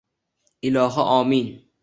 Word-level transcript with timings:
Ilohi 0.67 1.03
omi-i-in! 1.19 1.49